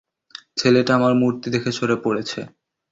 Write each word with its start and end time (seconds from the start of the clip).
ছেলেটা 0.57 0.91
আমার 0.97 1.13
মূর্তি 1.21 1.47
দেখে 1.55 1.71
সরে 1.77 1.95
পড়েছে। 2.03 2.39